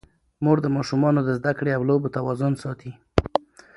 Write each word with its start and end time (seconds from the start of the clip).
مور 0.43 0.57
د 0.61 0.67
ماشومانو 0.75 1.19
د 1.23 1.29
زده 1.39 1.51
کړې 1.57 1.71
او 1.77 1.81
لوبو 1.89 2.13
توازن 2.17 2.53
ساتي. 2.63 2.91